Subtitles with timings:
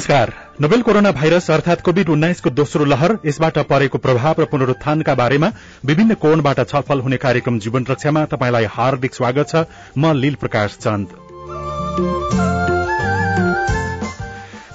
[0.00, 5.52] नमस्कार। Novel corona virus अर्थात Covid उन्नाइसको दोस्रो लहर यसबाट परेको प्रभाव र पुनरुत्थानका बारेमा
[5.84, 9.64] विभिन्न कोणबाट छलफल हुने कार्यक्रम जीवन रक्षामा तपाईँलाई हार्दिक स्वागत छ।
[9.98, 12.59] म लील प्रकाश चन्द।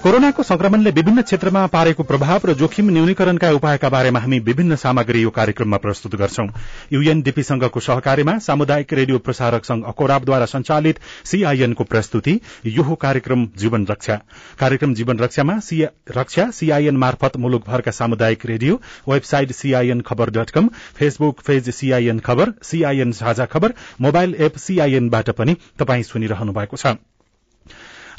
[0.06, 5.30] कोरोनाको संक्रमणले विभिन्न क्षेत्रमा पारेको प्रभाव र जोखिम न्यूनीकरणका उपायका बारेमा हामी विभिन्न सामग्री यो
[5.38, 6.46] कार्यक्रममा प्रस्तुत गर्छौं।
[6.94, 14.20] यूएनडीपीसँगको सहकारीमा सामुदायिक रेडियो प्रसारक संघ अकोराबद्वारा संचालित सीआईएनको प्रस्तुति यो कार्यक्रम जीवन रक्षा।
[14.60, 15.58] कार्यक्रम जीवन रक्षामा
[16.18, 20.70] रक्षा सीआईएन मार्फत मुलुकभरका सामुदायिक radio website CIN Khabar dot com
[21.00, 26.96] Facebook page CIN Khabar CIN Sajha Khabar mobile app सीआईएनबाट पनि तपाई सुनिरहनु भएको छ।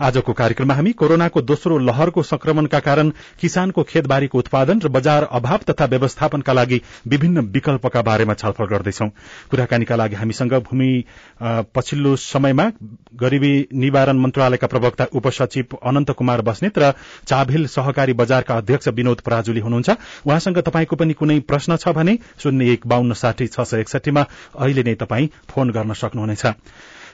[0.01, 5.85] आजको कार्यक्रममा हामी कोरोनाको दोस्रो लहरको संक्रमणका कारण किसानको खेतबारीको उत्पादन र बजार अभाव तथा
[5.87, 9.09] व्यवस्थापनका लागि विभिन्न विकल्पका बारेमा छलफल गर्दैछौ।
[9.51, 10.91] कुराकानीका लागि हामीसँग भूमि
[11.75, 12.71] पछिल्लो समयमा
[13.21, 16.93] गरीबी निवारण मन्त्रालयका प्रवक्ता उपसचिव अनन्त कुमार बस्नेत र
[17.27, 19.91] चाभिल सहकारी बजारका अध्यक्ष विनोद पराजुली हुनुहुन्छ।
[20.27, 24.27] उहाँसँग तपाईँको पनि कुनै प्रश्न छ भने शून्य एक बान्न साठी छ सय एकसठीमा
[24.61, 26.47] अहिले नै तपाईँ फोन गर्न सक्नुहुनेछ।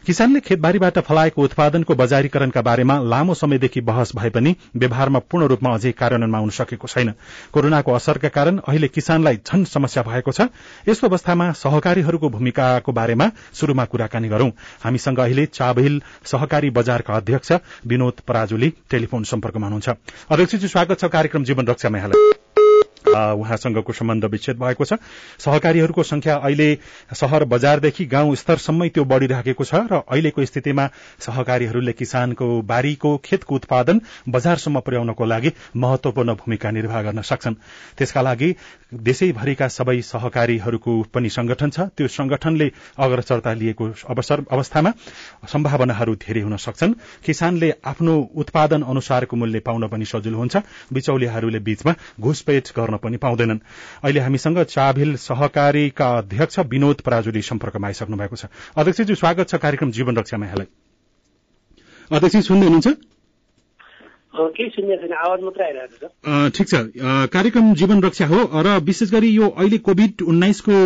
[0.06, 5.92] किसानले खेतबारीबाट फलाएको उत्पादनको बजारीकरणका बारेमा लामो समयदेखि बहस भए पनि व्यवहारमा पूर्ण रूपमा अझै
[5.92, 7.12] कार्यान्वयनमा आउन सकेको छैन।
[7.52, 10.50] कोरोनाको असरका कारण अहिले किसानलाई झन समस्या भएको छ।
[10.88, 14.50] यस्तो अवस्थामा सहकारीहरूको भूमिकाको बारेमा शुरूमा कुराकानी गरौं।
[14.82, 17.52] हामीसँग अहिले चाभिल सहकारी बजारका अध्यक्ष
[17.86, 19.88] विनोद पराजुली टेलिफोन सम्पर्कमा हुनुहुन्छ।
[20.30, 22.51] अध्यक्षजी स्वागत छ कार्यक्रम जीवन रक्षा यहाँलाई।
[23.12, 24.98] उहाँसँगको सम्बन्ध विच्छेद भएको छ।
[25.38, 26.68] सहकारीहरूको संख्या अहिले
[27.14, 30.88] शहर बजारदेखि गाउँ स्तरसम्मै त्यो बढ़िराखेको छ र अहिलेको स्थितिमा
[31.20, 37.54] सहकारीहरूले किसानको बारीको खेतको उत्पादन बजारसम्म पुर्याउनको लागि महत्वपूर्ण भूमिका निर्वाह गर्न सक्छन्।
[37.98, 38.54] त्यसका लागि
[38.92, 43.84] देशैभरिका सबै सहकारीहरूको पनि संगठन छ। त्यो संगठनले अग्रसरता लिएको
[44.48, 44.90] अवस्थामा
[45.44, 46.92] सम्भावनाहरू धेरै हुन सक्छन्।
[47.24, 50.56] किसानले आफ्नो उत्पादन अनुसारको मूल्य पाउन पनि सजिलो हुन्छ।
[50.92, 53.58] बिचौलियाहरूले बीचमा घुसपेट गर्न पनि पाउँदैनन्।
[54.04, 58.46] अहिले हामीसँग चाभिल सहकारीका अध्यक्ष विनोद पराजुली सम्पर्कमा आइसक्नु भएको छ।
[58.76, 60.68] अध्यक्षजी स्वागत छ कार्यक्रम जीवन रक्षामा यहाँलाई।
[62.10, 62.88] अध्यक्ष सुन्दै हुनुहुन्छ?
[66.56, 66.74] ठिक छ।
[67.28, 70.76] कार्यक्रम जीवन रक्षा हो र विशेष गरी यो अहिले कोविड उन्नाइसको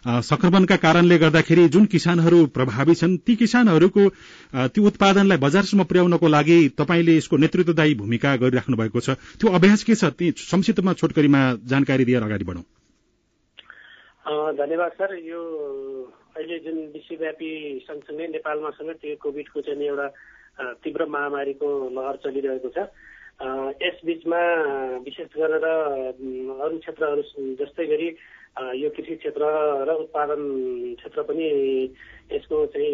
[0.00, 4.08] संक्रमणका कारणले गर्दाखेरि जुन किसानहरू प्रभावित छन् ती किसानहरूको
[4.72, 9.94] त्यो उत्पादनलाई बजारसम्म पुर्याउनको लागि तपाईँले यसको नेतृत्वदायी भूमिका गरिराख्नु भएको छ। त्यो अभ्यास के
[9.94, 10.04] छ?
[10.16, 12.64] ती संक्षिप्तमा छोटकरीमा जानकारी दिएर अगाडि बढौँ।
[14.56, 15.40] धन्यवाद सर। यो
[16.36, 17.50] अहिले जुन विश्वव्यापी
[17.84, 20.08] सँगसँगै नेपालमा समेत त्यो कोभिडको चाहिँ एउटा
[20.80, 22.88] तीव्र महामारीको लहर चलिरहेको छ।
[23.84, 24.40] यस बीचमा
[25.04, 27.22] विशेष गरेर अरू क्षेत्रहरू
[27.60, 28.08] जस्तै गरी
[28.56, 29.44] यो कृषि क्षेत्र
[29.88, 30.42] र उत्पादन
[30.98, 31.48] क्षेत्र पनि
[32.32, 32.92] यसको चाहिँ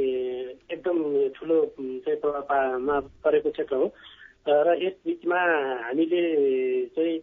[0.73, 0.99] एकदम
[1.37, 3.87] ठुलो चाहिँ प्रभावमा परेको क्षेत्र हो।
[4.47, 5.41] र यस बिचमा
[5.87, 6.23] हामीले
[6.97, 7.19] चाहिँ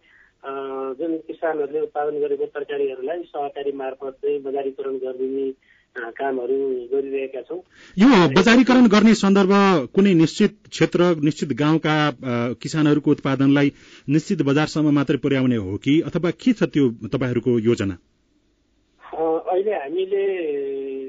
[0.98, 5.50] जुन किसानहरूले उत्पादन गरेको तरकारीहरूलाई सहकारी मार्फत चाहिँ बजारीकरण गरिदिने
[5.96, 6.58] कामहरू
[6.92, 7.60] गरिरहेका छौँ।
[7.96, 9.52] यो बजारीकरण गर्ने सन्दर्भ
[9.94, 11.96] कुनै निश्चित क्षेत्र निश्चित गाउँका
[12.60, 13.72] किसानहरूको उत्पादनलाई
[14.08, 16.00] निश्चित बजारसम्म मात्रै पुर्याउने हो कि?
[16.00, 17.96] अथवा के छ त्यो तपाईँहरूको योजना?
[19.54, 20.22] अहिले हामीले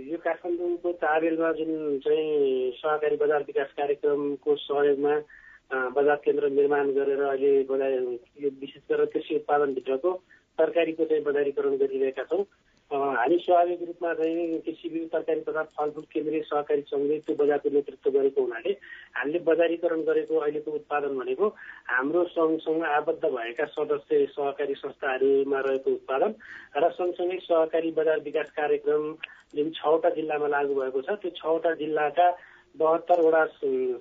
[0.06, 5.14] यो काठमाडौँको चाबेलमा जुन चाहिँ सहकारी बजार विकास कार्यक्रमको सहयोगमा
[5.98, 7.92] बजार केन्द्र निर्माण गरेर अहिले बजार
[8.38, 10.12] यो विशेष गरेर कृषि उत्पादनभित्रको
[10.62, 12.44] तरकारीको चाहिँ बजारीकरण गरिरहेका छौँ।
[12.92, 18.42] हामी स्वाभाविक रूपमा चाहिँ कृषि तरकारी तथा फलफुल केन्द्रीय सहकारी सङ्घले त्यो बजारको नेतृत्व गरेको
[18.42, 18.72] हुनाले
[19.16, 21.48] हामीले बजारीकरण गरेको अहिलेको उत्पादन भनेको
[21.88, 26.36] हाम्रो सङ्घसँग आबद्ध भएका सदस्य सहकारी संस्थाहरूमा रहेको उत्पादन
[26.78, 29.12] र सँगसँगै सहकारी बजार विकास कार्यक्रम
[29.56, 32.30] जुन छवटा जिल्लामा लागू भएको छ त्यो छवटा जिल्लाका
[32.76, 33.46] बहत्तरवटा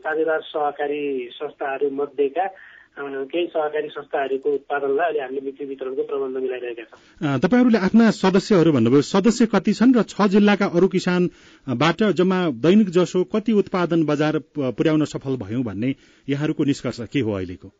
[0.05, 2.47] साझेदार सहकारी संस्थाहरू मध्येका
[2.96, 9.02] केही सहकारी संस्थाहरूको उत्पादनलाई अहिले हामीले बिक्री वितरणको प्रबन्ध मिलाइरहेका छौँ तपाईँहरूले आफ्ना सदस्यहरू भन्नुभयो
[9.05, 15.05] सदस्य कति छन् र छ जिल्लाका अरू किसानबाट जम्मा दैनिक जसो कति उत्पादन बजार पुर्याउन
[15.06, 15.94] सफल भयौँ भन्ने
[16.29, 17.73] यहाँहरूको निष्कर्ष के हो अहिलेको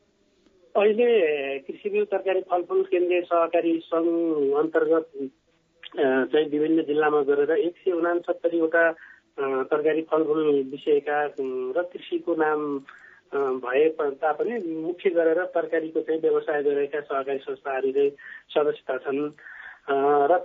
[0.75, 1.08] अहिले
[1.60, 4.08] कृषि बिउ तरकारी फलफुल केन्द्रीय सहकारी सङ्घ
[4.58, 5.10] अन्तर्गत
[5.94, 8.84] चाहिँ विभिन्न जिल्लामा गरेर एक सय उनासत्तरीवटा
[9.69, 12.67] तरकारी फलफुल विषयका र कृषिको नाम
[13.34, 18.10] भए तापनि मुख्य गरेर तरकारीको चाहिँ व्यवसाय गरिरहेका सहकारी संस्थाहरू चाहिँ
[18.54, 19.20] सदस्यता छन्।
[20.31, 20.38] र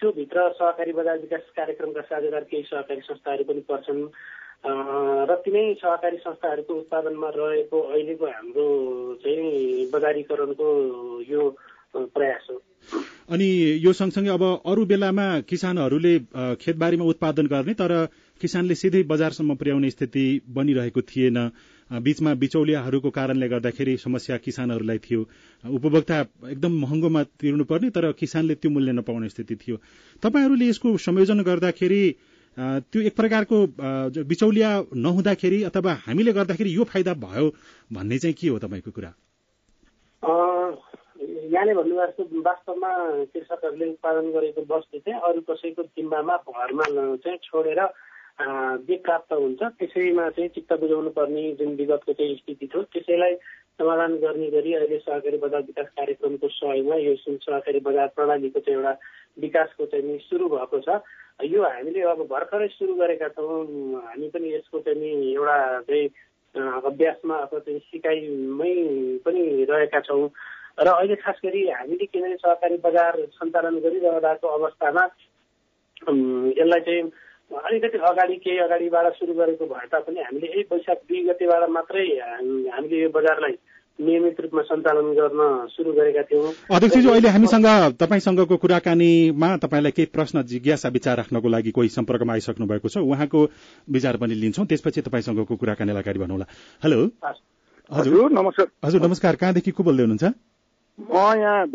[0.00, 4.02] त्योभित्र सहकारी बजार विकास कार्यक्रमका साझेदार केही सहकारी संस्थाहरू पनि पर्छन्।
[5.28, 8.66] र तिनै सहकारी संस्थाहरूको उत्पादनमा रहेको अहिलेको हाम्रो
[9.22, 10.68] चाहिँ बजारीकरणको
[11.30, 11.42] यो
[11.94, 12.56] प्रयास हो।
[13.30, 13.48] अनि
[13.84, 16.14] यो सँगसँगै अब अरू बेलामा किसानहरूले
[16.62, 17.92] खेतबारीमा उत्पादन गर्ने तर
[18.40, 21.38] किसानले सिधै बजारसम्म पुर्याउने स्थिति बनिरहेको थिएन।
[21.92, 25.20] बीचमा बिचौलियाहरूको कारणले गर्दाखेरि समस्या किसानहरूलाई थियो।
[25.64, 29.76] उपभोक्ता एकदम महँगोमा तिर्नुपर्ने तर किसानले त्यो मूल्य नपाउने स्थिति थियो।
[30.22, 32.02] तपाईँहरूले यसको संयोजन गर्दाखेरि
[32.56, 33.56] त्यो एक प्रकारको
[34.24, 37.48] बिचौलिया नहुँदाखेरि अथवा हामीले गर्दाखेरि यो फाइदा भयो
[37.92, 39.12] भन्ने चाहिँ के हो तपाईँको कुरा?
[41.52, 42.90] यहाँले भन्नुभएको जस्तो वास्तवमा
[43.32, 46.84] कृषकहरूले उत्पादन गरेको वस्तु चाहिँ अरू कसैको जिम्मामा घरमा
[47.16, 47.80] चाहिँ छोडेर
[48.42, 53.34] जे प्राप्त हुन्छ त्यसैमा चाहिँ चित्त बुझाउनु पर्ने जुन विगतको चाहिँ स्थिति थियो त्यसैलाई
[53.78, 58.78] समाधान गर्ने गरी अहिले सहकारी बजार विकास कार्यक्रमको सहयोगमा यो जुन सहकारी बजार प्रणालीको चाहिँ
[58.78, 58.94] एउटा
[59.38, 61.00] विकासको चाहिँ सुरु भएको छ।
[61.44, 63.64] यो हामीले अब भर्खरै सुरु गरेका छौँ।
[64.06, 65.56] हामी पनि यसको चाहिँ एउटा
[65.88, 66.08] चाहिँ
[66.84, 68.74] अभ्यासमा अथवा चाहिँ सिकाइमै
[69.24, 70.28] पनि रहेका छौँ।
[70.80, 75.04] र अहिले खास गरी हामीले किनभने सहकारी बजार सञ्चालन गरिरहँदाको अवस्थामा
[76.60, 77.02] यसलाई चाहिँ
[77.52, 82.06] अलिकति अगाडि केही अगाडिबाट सुरु गरेको भए तापनि हामीले यही वैशाख दुई गतेबाट मात्रै
[82.72, 83.54] हामीले यो बजारलाई
[83.98, 87.68] नियमित रूपमा सञ्चालन गर्न सुरु गरेका थियौँ। अध्यक्षजी अहिले हामीसँग
[88.00, 93.40] तपाईँसँगको कुराकानीमा तपाईँलाई केही प्रश्न जिज्ञासा विचार राख्नको लागि कोही सम्पर्कमा आइसक्नु भएको छ। उहाँको
[93.88, 96.46] विचार पनि लिन्छौँ। त्यसपछि तपाईँसँगको कुराकानीलाई अगाडि भन्नुहोला
[96.82, 96.98] हेलो।
[97.90, 100.24] हजुर। नमस्कार। हजुर नमस्कार। कहाँदेखि को बोल्दै हुनुहुन्छ?
[100.98, 101.66] म यहाँ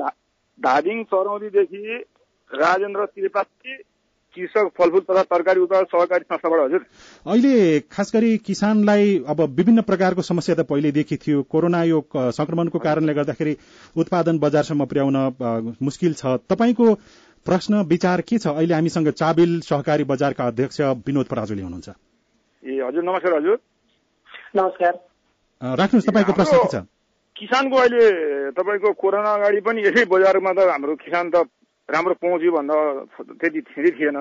[0.59, 1.83] धादिङ चरौलीदेखि
[2.51, 3.73] राजेन्द्र त्रिपाठी
[4.35, 6.81] कृषक फलफुल तथा तरकारी उत्पादक सहकारी संस्थाबाट हजुर।
[7.25, 13.13] अहिले खास गरी किसानलाई अब विभिन्न प्रकारको समस्या त पहिलेदेखि थियो। कोरोना यो संक्रमणको कारणले
[13.13, 13.55] गर्दाखेरि
[13.97, 15.17] उत्पादन बजारसम्म पुर्याउन
[15.81, 16.93] मुस्किल छ। तपाईँको
[17.45, 18.47] प्रश्न विचार के छ?
[18.47, 23.57] अहिले हामीसँग चाबिल सहकारी बजारका अध्यक्ष विनोद पराजुली हुनुहुन्छ। ए हजुर नमस्कार हजुर।
[24.55, 24.93] नमस्कार।
[25.61, 26.85] राख्नुहोस् तपाईँको प्रश्न के छ?
[27.35, 28.05] किसानको अहिले
[28.51, 31.47] तपाईँको कोरोना अगाडि पनि यसै बजारमा त हाम्रो किसान त
[31.89, 32.75] राम्रो पहुँच्यो भन्दा
[33.39, 34.17] त्यति धेरै थिएन।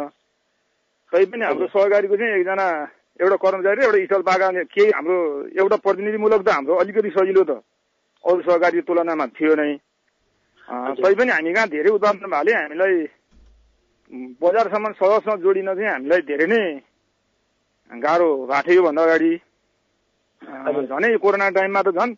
[1.13, 2.67] तैपनि हाम्रो सहकारीको चाहिँ एकजना
[3.21, 5.17] एउटा कर्मचारी एउटा स्थल बागान केही हाम्रो
[5.61, 7.63] एउटा प्रतिनिधिमूलक त हाम्रो अलिकति सजिलो त।
[8.25, 9.71] अरू सहकारी तुलनामा थियो नै।
[11.03, 12.95] तैपनि हामी कहाँ धेरै उत्पादन भएले हामीलाई
[14.43, 16.63] बजारसम्म सहजसँग जोडिन चाहिँ हामीलाई धेरै नै
[17.91, 19.33] गाह्रो भएको थियो योभन्दा अगाडि
[20.87, 22.13] झनै कोरोना टाइममा त झन्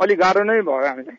[0.00, 1.18] अलिक गाह्रो नै भयो हामीलाई।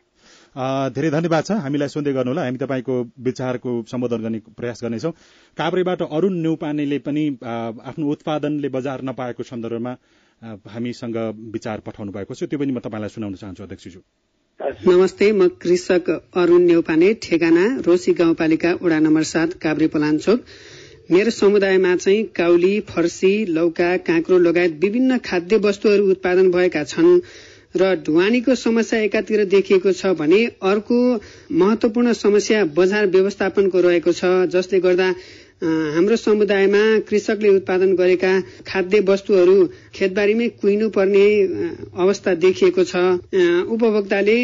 [0.54, 2.94] धेरै धन्यवाद छ हामीलाई सुन्दै गर्नुहोला हामी तपाईँको
[3.24, 5.12] विचारको सम्बोधन गर्ने प्रयास गर्नेछौँ।
[5.56, 9.92] काभ्रेबाट अरूण न्यौपानेले पनि आफ्नो उत्पादनले बजार नपाएको सन्दर्भमा
[10.68, 11.16] हामीसँग
[11.52, 14.00] विचार पठाउनु भएको छ। त्यो पनि म तपाईँलाई सुनाउन चाहन्छु अध्यक्षज्यू।
[14.86, 20.44] नमस्ते म कृषक अरूण न्यौपाने ठेगाना रोसी गाउँपालिका वडा नम्बर सात काभ्रे पलाञ्चोक।
[21.10, 27.20] मेरो समुदायमा चाहिँ काउली फर्सी लौका काँक्रो लगायत विभिन्न खाद्य वस्तुहरू उत्पादन भएका छन्।
[27.74, 30.98] र ढुवानीको समस्या एकातिर देखिएको छ भने अर्को
[31.56, 35.08] महत्वपूर्ण समस्या बजार व्यवस्थापनको रहेको छ जसले गर्दा
[35.62, 38.30] हाम्रो समुदायमा कृषकले उत्पादन गरेका
[38.66, 39.54] खाद्य वस्तुहरू
[39.94, 41.26] खेतबारीमै कुहिनु पर्ने
[41.96, 42.96] अवस्था देखिएको छ।
[43.68, 44.36] उपभोक्ताले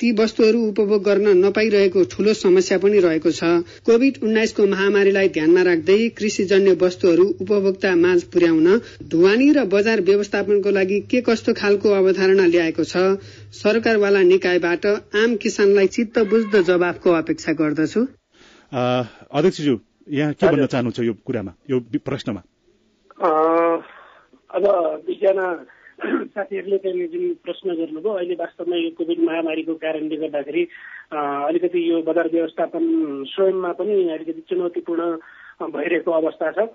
[0.00, 3.42] ती वस्तुहरू उपभोग गर्न नपाइरहेको ठूलो समस्या पनि रहेको छ।
[3.88, 8.80] कोविड उन्नाइसको महामारीलाई ध्यानमा राख्दै कृषिजन्य वस्तुहरू उपभोक्ता माझ पुर्याउन
[9.10, 13.08] ढुवानी र बजार व्यवस्थापनको लागि के कस्तो खालको अवधारणा ल्याएको छ
[13.56, 18.06] सरकारवाला निकायबाट आम किसानलाई चित्त बुझ्दो जवाफको अपेक्षा गर्दछु।
[18.72, 19.76] अध्यक्षज्यू
[20.08, 22.42] यहाँ के भन्न चाहनुहुन्छ यो कुरामा यो प्रश्नमा?
[23.20, 24.64] अब
[25.06, 25.46] दुईजना
[26.00, 30.62] साथीहरूले चाहिँ जुन प्रश्न गर्नुभयो अहिले वास्तवमा यो कोभिड महामारीको कारणले गर्दाखेरि
[31.12, 32.84] अलिकति यो बजार व्यवस्थापन
[33.28, 35.02] स्वयंमा पनि अलिकति चुनौतीपूर्ण
[35.60, 36.68] भइरहेको अवस्था छ।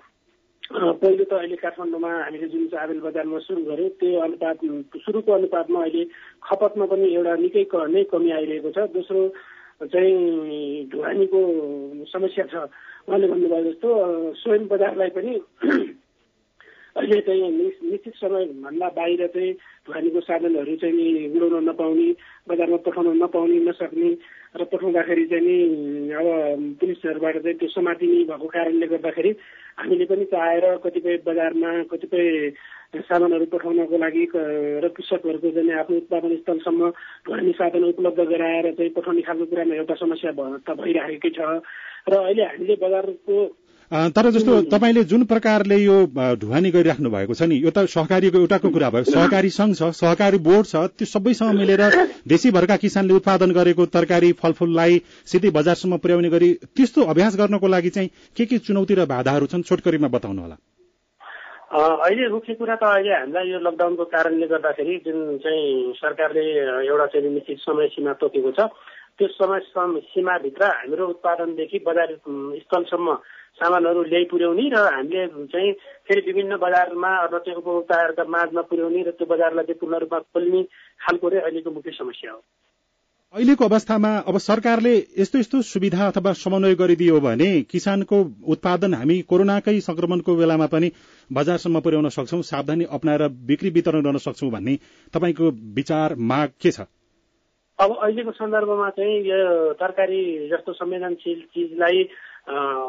[0.66, 4.58] पहिलो त अहिले काठमाडौँमा हामीले जुन चाहिँ आबेल बजारमा सुरु गऱ्यौँ त्यो अनुपात
[5.02, 6.04] सुरुको अनुपातमा अहिले
[6.46, 9.20] खपतमा पनि एउटा निकै नै कमी आइरहेको छ। दोस्रो
[9.90, 11.40] चाहिँ ढुवानीको
[12.14, 12.54] समस्या छ।
[13.08, 13.88] उहाँले भन्नुभयो जस्तो
[14.36, 15.34] स्वयं बजारलाई पनि
[16.96, 19.52] अहिले चाहिँ निश्चित समयभन्दा बाहिर चाहिँ
[19.86, 22.08] ढुवानीको साधनहरू चाहिँ नि उडाउन नपाउने
[22.48, 24.10] बजारमा पठाउन नपाउने नसक्ने
[24.56, 26.26] र पठाउँदाखेरि चाहिँ नि अब
[26.80, 29.30] पुलिसहरूबाट चाहिँ त्यो समातिने भएको कारणले गर्दाखेरि
[29.76, 32.26] हामीले पनि चाहेर कतिपय बजारमा कतिपय
[32.94, 34.24] सामानहरू पठाउनको लागि
[34.82, 36.90] र कृषकहरूको चाहिँ आफ्नो उत्पादन स्थलसम्म
[37.26, 41.40] ढुवानी साधन उपलब्ध गराएर चाहिँ पठाउने खालको कुरामा एउटा समस्या त भइरहेकै छ।
[42.06, 43.36] र अहिले हामीले बजारको
[43.90, 45.96] तर जस्तो तपाईँले जुन प्रकारले यो
[46.36, 50.38] ढुवानी गरिराख्नु भएको छ नि यो त सहकारीको एउटाको कुरा भयो। सहकारी संघ छ सहकारी
[50.42, 51.82] बोर्ड छ त्यो सबैसँग मिलेर
[52.26, 58.10] देशीभरका किसानले उत्पादन गरेको तरकारी फलफुललाई सिधै बजारसम्म पुर्याउने गरी त्यस्तो अभ्यास गर्नको लागि चाहिँ
[58.36, 60.58] के के चुनौती र बाधाहरू छन् छोटकरीमा बताउनु होला
[61.66, 66.44] अहिले मुख्य कुरा त अहिले हामीलाई यो लकडाउनको कारणले गर्दाखेरि जुन चाहिँ सरकारले
[66.86, 68.70] एउटा चाहिँ निश्चित समय सीमा तोकेको छ
[69.18, 69.60] त्यो समय
[70.14, 72.14] सीमाभित्र हाम्रो उत्पादनदेखि बजार
[72.62, 73.14] स्थलसम्म
[73.58, 75.72] सामानहरू ल्याइ पुर्याउने र हामीले चाहिँ
[76.06, 80.62] फेरि विभिन्न बजारमा अथवा चाहिँ उपभोक्ताहरूका माझमा पुर्याउने र त्यो बजारलाई चाहिँ पूर्ण रूपमा खोल्ने
[81.02, 82.40] खालको नै अहिलेको मुख्य समस्या हो।
[83.34, 89.74] अहिलेको अवस्थामा अब सरकारले यस्तो यस्तो सुविधा अथवा समन्वय गरिदियो भने किसानको उत्पादन हामी कोरोनाकै
[89.82, 90.90] संक्रमणको बेलामा पनि
[91.30, 94.76] बजारसम्म पुर्याउन सक्छौं सावधानी अप्नाएर बिक्री वितरण गर्न सक्छौं भन्ने
[95.14, 96.86] तपाईँको विचार माग के छ?
[97.78, 102.02] अब अहिलेको सन्दर्भमा चाहिँ यो तरकारी जस्तो संवेदनशील चिजलाई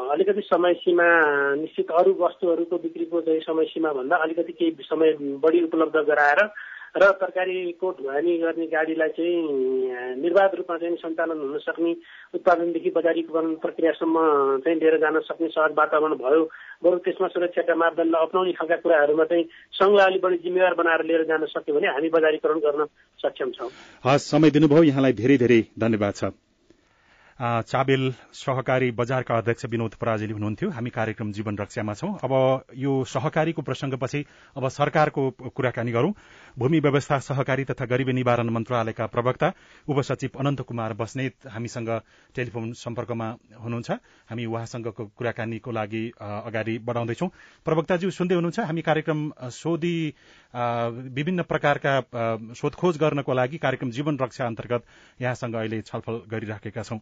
[0.08, 1.10] अलिकति समय सीमा
[1.56, 5.12] निश्चित अरू वस्तुहरूको बिक्रीको चाहिँ समय सीमा भन्दा अलिकति केही समय
[5.44, 6.44] बढी उपलब्ध गराएर
[6.96, 11.92] र तरकारीको ढुवानी गर्ने गाडीलाई चाहिँ निर्वाध रूपमा चाहिँ सञ्चालन हुन सक्ने
[12.34, 14.16] उत्पादनदेखि बजारीकरण प्रक्रियासम्म
[14.64, 16.42] चाहिँ लिएर जान सक्ने सहज वातावरण भयो।
[16.82, 21.46] बरु त्यसमा सुरक्षाका मापदण्ड अप्नाउने खालका कुराहरूमा चाहिँ सङ्घलाई अलिक बढी जिम्मेवार बनाएर लिएर जान
[21.46, 22.84] सक्यो भने हामी बजारीकरण गर्न
[23.18, 23.70] सक्षम छौँ।
[24.04, 26.47] हस् समय दिनुभयो। यहाँलाई धेरै धेरै धन्यवाद छ।
[27.38, 33.62] चाबेल सहकारी बजारका अध्यक्ष विनोद पराजेली हुनुहुन्थ्यो। हामी कार्यक्रम जीवन रक्षामा छौं। अब यो सहकारीको
[33.62, 34.24] प्रसंगपछि
[34.56, 36.12] अब सरकारको कुराकानी गरौं।
[36.58, 39.52] भूमि व्यवस्था सहकारी तथा गरीबी निवारण मन्त्रालयका प्रवक्ता
[39.86, 41.90] उपसचिव अनन्त कुमार बस्नेत हामीसँग
[42.34, 43.90] टेलिफोन सम्पर्कमा हुनुहुन्छ।
[44.30, 47.26] हामी उहाँसँगको कुराकानीको लागि अगाडि बढ़ाउँदैछौ।
[47.64, 48.60] प्रवक्ताज्यू सुन्दै हुनुहुन्छ?
[48.66, 49.96] हामी कार्यक्रम सोधी
[51.14, 51.94] विभिन्न प्रकारका
[52.58, 54.82] सोधखोज गर्नको लागि कार्यक्रम जीवन रक्षा अन्तर्गत
[55.22, 56.98] यहाँसँग अहिले छलफल गरिराखेका छौं।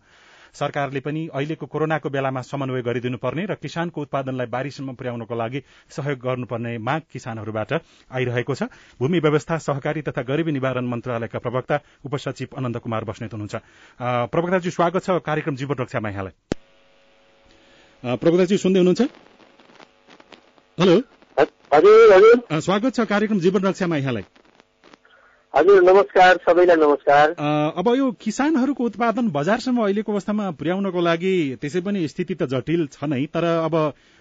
[0.55, 5.61] सरकारले पनि अहिलेको कोरोनाको बेलामा समन्वय गरिदिनुपर्ने र किसानको उत्पादनलाई बारीसम्म पुर्याउनको लागि
[5.91, 7.73] सहयोग गर्नुपर्ने माग किसानहरूबाट
[8.13, 8.63] आइरहेको छ।
[9.01, 11.77] भूमि व्यवस्था सहकारी तथा गरीबी निवारण मन्त्रालयका प्रवक्ता
[12.07, 13.57] उपसचिव अनन्द कुमार बस्नेत हुनुहुन्छ।
[14.31, 16.35] प्रवक्ताजी स्वागत छ कार्यक्रम जीवन रक्षामा यहाँलाई
[18.17, 19.03] प्रवक्ताजी सुन्दै हुनुहुन्छ?
[20.79, 20.97] हेलो?
[21.75, 24.25] हजुर स्वागत छ कार्यक्रम जीवन रक्षामा यहाँलाई।
[25.57, 27.31] हजुर नमस्कार सबैलाई नमस्कार।
[27.81, 31.33] अब यो किसानहरूको उत्पादन बजारसम्म अहिलेको अवस्थामा पुर्याउनको लागि
[31.63, 33.75] त्यसै पनि स्थिति त जटिल छ नै तर अब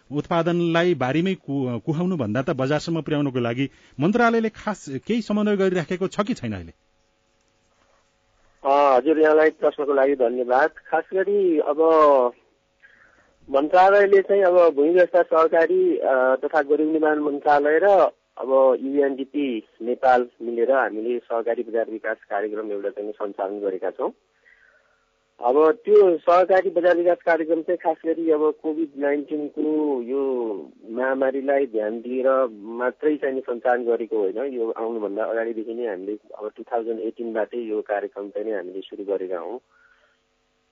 [0.10, 6.39] उत्पादनलाई बारीमै कुहाउनु भन्दा त बजारसम्म पुर्याउनको लागि मन्त्रालयले खास केही समन्वय गरिराखेको छ कि
[6.39, 6.74] छैन अहिले?
[8.63, 11.80] हजुर यहाँलाई प्रश्नको लागि धन्यवाद। खास गरी अब
[13.50, 15.82] मन्त्रालयले चाहिँ अब भूमि व्यवस्था सहकारी
[16.44, 17.98] तथा गरिब निर्माण मन्त्रालय र
[18.38, 18.50] अब
[18.82, 19.48] युएनडिपी
[19.82, 24.12] नेपाल मिलेर हामीले सहकारी बजार विकास कार्यक्रम एउटा चाहिँ सञ्चालन गरेका छौँ।
[25.39, 30.24] अब त्यो सहकारी बजार विकास कार्यक्रम चाहिँ खास गरी अब कोभिड नाइन्टिनको यो
[30.98, 32.27] महामारीलाई ध्यान दिएर
[32.82, 37.82] मात्रै चाहिँ सञ्चालन गरेको होइन। यो आउनुभन्दा अगाडिदेखि नै हामीले अब टु थाउजन्ड एटिनबाटै यो
[37.88, 39.60] कार्यक्रम चाहिँ हामीले सुरु गरेका हौँ।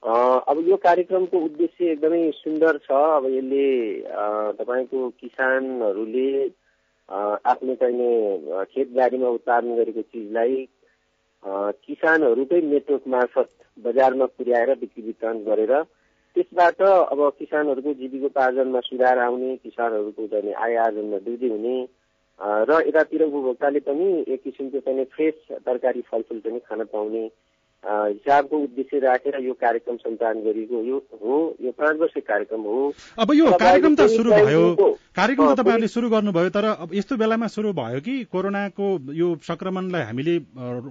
[0.03, 3.67] अब यो कार्यक्रमको उद्देश्य एकदमै सुन्दर छ। अब यसले
[4.59, 6.27] तपाईँको किसानहरूले
[7.09, 10.67] आफ्नो चाहिने खेतबारीमा उत्पादन गरेको चिजलाई
[11.83, 15.73] किसानहरूकै नेटवर्क मार्फत बजारमा पुर्याएर बिक्री वितरण गरेर
[16.35, 21.75] त्यसबाट अब किसानहरूको जीविकोपार्जनमा सुधार आउने किसानहरूको चाहिँ आय आर्जनमा वृद्धि हुने
[22.65, 27.27] र यतातिर उपभोक्ताले पनि एक किसिमको चाहिँ फ्रेस तरकारी फलफुल पनि खान पाउने
[27.83, 33.33] हिसाबको उद्देश्य राखेर यो कार्यक्रम सञ्चालन गरिएको यो हो यो पाँच वर्ष कार्यक्रम हो। अब
[33.35, 34.63] यो कार्यक्रम त सुरु भयो।
[35.15, 40.03] कार्यक्रम त तपाईँहरूले सुरु गर्नुभयो तर अब यस्तो बेलामा सुरु भयो कि कोरोनाको यो संक्रमणलाई
[40.03, 40.37] हामीले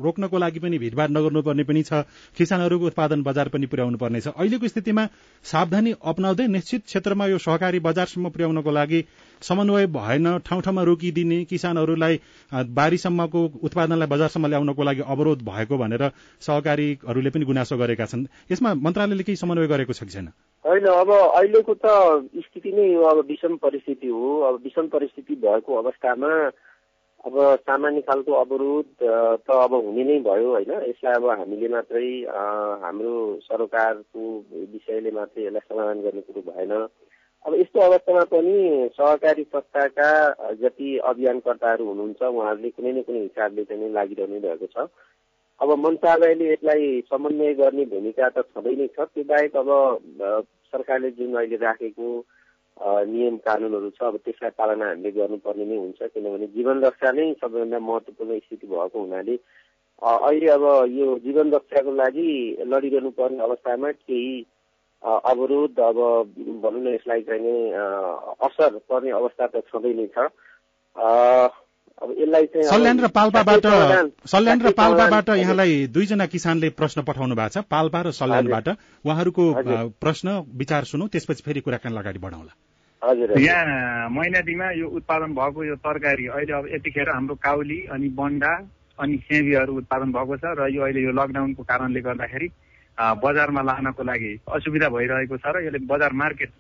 [0.04, 2.04] रोक्नको लागि पनि भिडभाड नगर्नुपर्ने पनि छ
[2.37, 5.08] किसानहरूको उत्पादन बजार पनि पुर्याउनु पर्ने छ। अहिलेको स्थितिमा
[5.44, 9.00] सावधानी अप्नाउँदै निश्चित क्षेत्रमा यो सहकारी बजारसम्म पुर्याउनको लागि
[9.42, 12.20] समन्वय भएन ठाउँ ठाउँमा रोकिदिने किसानहरूलाई
[12.72, 16.08] बारीसम्मको उत्पादनलाई बजारसम्म ल्याउनको लागि अवरोध भएको भनेर
[16.40, 20.28] सहकारी अधिकारीहरूले पनि गुनासो गरेका छन्। यसमा मन्त्रालयले केही समन्वय गरेको छ कि छैन?
[20.64, 21.87] होइन अब अहिलेको त
[22.44, 26.32] स्थिति नै अब विषम परिस्थिति हो। अब विषम परिस्थिति भएको अवस्थामा
[27.22, 30.72] अब सामान्य खालको अवरोध त अब हुने नै भयो होइन?
[30.90, 32.11] यसलाई अब हामीले मात्रै
[32.82, 33.14] हाम्रो
[33.46, 34.22] सरकारको
[34.72, 36.72] विषयले मात्रै यसलाई समाधान गर्ने कुरो भएन।
[37.44, 40.11] अब यस्तो अवस्थामा पनि सहकारी संस्थाका
[40.61, 44.87] जति अभियानकर्ताहरू हुनुहुन्छ उहाँहरूले कुनै न कुनै हिसाबले चाहिँ लागिरहनु भएको छ।
[45.61, 49.68] अब मन्त्रालयले यसलाई समन्वय गर्ने भूमिका त छँदै नै छ। त्यो बाहेक अब
[50.70, 52.06] सरकारले जुन अहिले राखेको
[53.11, 57.78] नियम कानुनहरू छ अब त्यसलाई पालना हामीले गर्नुपर्ने नै हुन्छ। किनभने जीवन रक्षा नै सबैभन्दा
[57.90, 59.37] महत्त्वपूर्ण स्थिति भएको हुनाले
[60.02, 62.30] अहिले अब यो जीवन रक्षाको लागि
[62.70, 64.34] लडिरहनु पर्ने अवस्थामा केही
[65.02, 65.99] अवरोध अब
[66.62, 67.73] भनौँ न यसलाई चाहिँ
[68.47, 70.30] असर पर्ने अवस्था त छँदै नै छ।
[72.02, 73.66] अब यसलाई चाहिँ सल्यान र पाल्पाबाट
[74.26, 78.68] सल्यान र पाल्पाबाट यहाँलाई दुईजना किसानले प्रश्न पठाउनु भएको छ। पाल्पा र सल्यानबाट
[79.04, 79.44] उहाँहरूको
[79.99, 82.52] प्रश्न विचार सुनौ त्यसपछि फेरि कुराकानी अगाडि बढाउँला।
[83.42, 88.52] यहाँ मैनादीमा यो उत्पादन भएको यो तरकारी अहिले अब यतिखेर हाम्रो काउली अनि बन्डा
[89.02, 92.49] अनि सेबीहरू उत्पादन भएको छ र यो अहिले यो लकडाउनको कारणले गर्दाखेरि
[93.25, 96.50] बजारमा लानको लागि असुविधा भइरहेको छ र यसले बजार मार्केट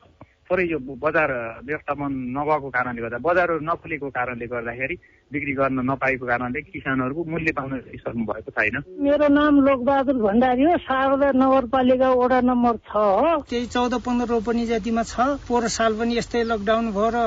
[0.50, 1.30] थोरै यो बजार
[1.64, 4.96] व्यवस्थापन नभएको कारणले गर्दा बजारहरू नखुलेको कारणले गर्दाखेरि
[5.32, 7.72] बिक्री गर्न नपाएको कारणले किसानहरूको मूल्य पाउन
[8.04, 13.66] सक्नु भएको छैन। मेरो नाम लोकबहादुर भण्डारी हो। शारदा नगरपालिका वडा नम्बर छ हो। त्यही
[13.66, 17.18] चौध पन्ध्र रोपनी जतिमा छ। पोहोर साल पनि यस्तै लकडाउन भयो र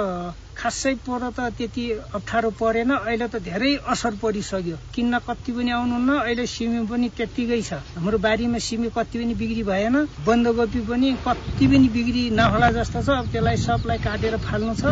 [0.58, 1.84] खासै पोहोर त त्यति
[2.18, 7.62] अप्ठ्यारो परेन। अहिले त धेरै असर परिसक्यो। किन्न कति पनि आउनुहुन्न। अहिले सिमी पनि त्यत्तिकै
[7.62, 9.96] छ। हाम्रो बारीमा सिमी कति पनि बिक्री भएन।
[10.26, 14.84] बन्दकोपी पनि कति पनि बिक्री नहोला जस्तो छ। अब त्यसलाई सबलाई काटेर फाल्नु छ।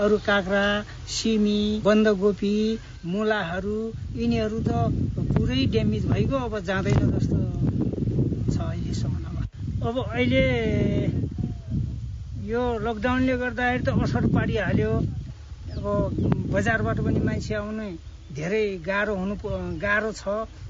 [0.00, 0.64] अरू काँक्रा
[1.06, 2.56] सिमी बन्दकोपी
[3.04, 3.78] मुलाहरू
[4.16, 4.70] यिनीहरू त
[5.36, 7.38] पुरै ड्यामेज भइगयो। अब जाँदैन जस्तो
[8.52, 9.16] छ अहिलेसम्म
[9.80, 10.44] अब अहिले
[12.50, 14.92] यो लकडाउनले गर्दाखेरि त असर पारिहाल्यो।
[15.76, 15.86] अब
[16.50, 17.86] बजारबाट पनि मान्छे आउनु
[18.38, 19.34] धेरै गाह्रो हुनु
[19.78, 20.24] गाह्रो छ।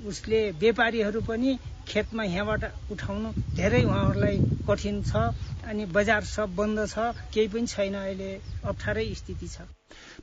[0.04, 1.50] उसले व्यापारीहरू पनि
[1.88, 4.36] खेतमा यहाँबाट उठाउनु धेरै उहाँहरूलाई
[4.68, 5.12] कठिन छ
[5.68, 8.30] अनि बजार सब बन्द छ। केही पनि छैन अहिले।
[8.70, 9.64] अप्ठ्यारै स्थिति छ।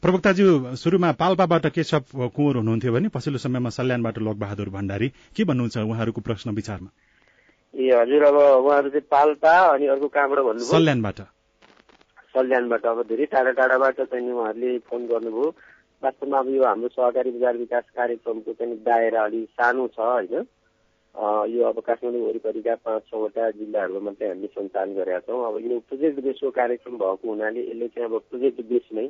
[0.02, 6.22] प्रवक्ताज्यू सुरुमा पाल्पाबाट केशव कुँवर हुनुहुन्थ्यो भने पछिल्लो समयमा सल्यानबाट लोकबहादुर भण्डारी के भन्नुहुन्छ उहाँहरूको
[6.22, 6.90] प्रश्न विचारमा?
[7.74, 11.20] ए हजुर अब उहाँहरू चाहिँ पाल्पा अनि अर्को कहाँबाट भन्नुभयो। सल्यानबाट।
[12.38, 15.50] सल्यानबाट अब धेरै टाढा टाढाबाट चाहिँ उहाँहरूले फोन गर्नुभयो।
[16.04, 20.46] वास्तवमा अब यो हाम्रो सहकारी बजार विकास कार्यक्रमको चाहिँ दायरा अलिक सानो छ होइन।
[21.50, 26.20] यो अब काठमाडौँ वरिपरिका पाँच छवटा जिल्लाहरूमा मात्रै हामीले सञ्चालन गरेका छौँ। अब यो प्रोजेक्ट
[26.22, 29.06] बेसको कार्यक्रम भएको हुनाले यसले चाहिँ अब प्रोजेक्ट बेस नै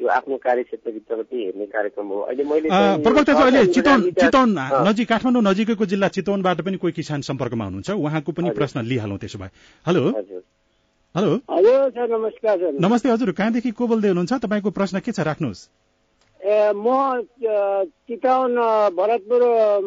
[0.00, 2.68] यो आफ्नो कार्यक्षेत्रभित्रबाट हेर्ने कार्यक्रम हो। अहिले मैले
[3.06, 4.48] प्रवक्ता अहिले चितवन चितवन
[4.88, 7.90] नजिक काठमाडौँ नजिकैको जिल्ला चितवनबाट पनि कोही किसान सम्पर्कमा हुनुहुन्छ?
[8.02, 9.50] उहाँको पनि प्रश्न लिइहालौँ त्यसो भए।
[9.86, 10.02] हेलो?
[11.14, 14.34] हेलो। हजुर सर नमस्कार सर। नमस्ते हजुर। कहाँदेखि को बोल्दै हुनुहुन्छ?
[14.44, 15.22] तपाईँको प्रश्न के छ?
[15.22, 15.60] राख्नुहोस्।
[16.42, 17.22] ए म
[18.10, 18.58] चितवन
[18.98, 19.42] भरतपुर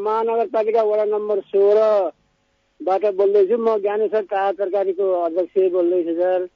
[0.08, 6.48] महानगरपालिका वडा नम्बर सोह्रबाट बोल्दैछु। म ज्ञानेश्वर ताजा तरकारीको अध्यक्ष बोल्दैछु सर।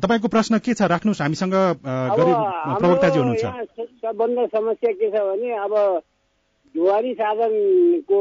[0.00, 0.88] तपाईँको प्रश्न के छ?
[0.88, 3.44] राख्नुहोस्। हामीसँग प्रवक्ताजी हुनुहुन्छ।
[4.00, 5.72] सबभन्दा समस्या के छ भने अब
[6.74, 8.20] ढुवारी साधनको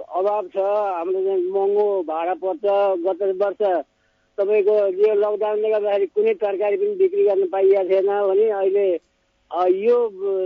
[0.00, 0.56] अभाव छ।
[0.96, 2.64] हाम्रो चाहिँ महँगो भाडा पर्छ।
[3.04, 3.84] गत वर्ष
[4.38, 8.86] तपाईँको यो लकडाउनले गर्दाखेरि कुनै तरकारी पनि बिक्री गर्न पाइएको थिएन भने अहिले
[9.84, 9.96] यो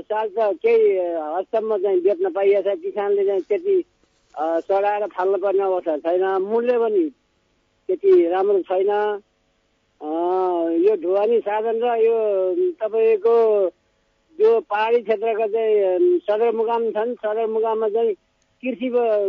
[0.09, 0.89] साल त केही
[1.37, 3.77] हदसम्म चाहिँ बेच्न पाइएको छ। किसानले चाहिँ त्यति
[4.69, 7.05] चढाएर फाल्नु पर्ने अवस्था छैन। मूल्य पनि
[7.89, 8.93] त्यति राम्रो छैन।
[10.85, 12.17] यो ढुवानी साधन र यो
[12.83, 13.35] तपाईँको
[14.39, 18.15] यो पहाडी क्षेत्रका चाहिँ सदरमुकाम छन् सदरमुकाममा चाहिँ
[18.63, 18.89] कृषि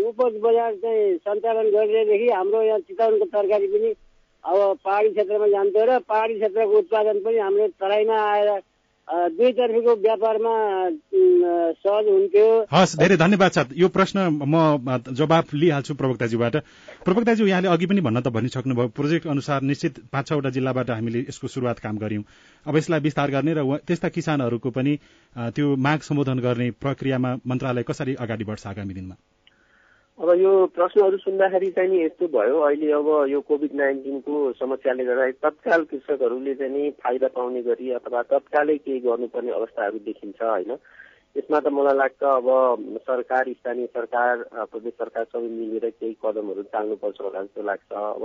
[0.09, 3.89] उपज बजार चाहिँ सञ्चालन गरिरहेदेखि हाम्रो यहाँ चितवनको तरकारी पनि
[4.43, 8.49] अब पहाडी क्षेत्रमा जान्थ्यो र पहाडी क्षेत्रको उत्पादन पनि हाम्रो तराईमा आएर
[9.08, 10.54] दुईतर्फीको व्यापारमा
[11.82, 16.56] सहज हुन्थ्यो। हस् धेरै धन्यवाद छ यो प्रश्न म जवाब लिइहाल्छु प्रवक्ताज्यूबाट
[17.06, 21.47] प्रवक्ताज्यू यहाँले अघि पनि भन्न त भनिसक्नुभयो प्रोजेक्ट अनुसार निश्चित पाँच छवटा जिल्लाबाट हामीले यसको
[21.49, 22.23] सुरुवात काम गर्यौं
[22.65, 24.93] अब यसलाई विस्तार गर्ने र त्यस्ता किसानहरूको पनि
[25.58, 29.15] त्यो माग सम्बोधन गर्ने प्रक्रियामा मन्त्रालय कसरी अगाडि बढ्छ आगामी दिनमा?
[30.19, 35.27] अब यो प्रश्नहरू सुन्दाखेरि चाहिँ नि यस्तो भयो। अहिले अब यो कोभिड नाइन्टिनको समस्याले गर्दा
[35.47, 40.71] तत्काल कृषकहरूले चाहिँ नि फाइदा पाउने गरी अथवा तत्कालै केही गर्नुपर्ने अवस्थाहरू देखिन्छ होइन?
[41.36, 42.47] यसमा त मलाई लाग्छ अब
[43.08, 48.23] सरकार स्थानीय सरकार प्रदेश सरकार सबै मिलेर केही कदमहरू चाल्नुपर्छ होला जस्तो लाग्छ। अब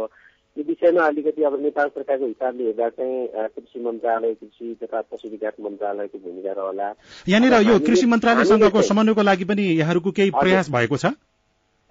[0.57, 5.63] यो विषयमा अलिकति अब नेपाल सरकारको हिसाबले हेर्दा चाहिँ कृषि मन्त्रालय कृषि तथा पशु विकास
[5.63, 6.91] मन्त्रालयको भूमिका रहला।
[7.29, 11.15] यहाँनिर यो कृषि मन्त्रालयसँगको समन्वयको लागि पनि यहाँहरूको केही प्रयास भएको छ?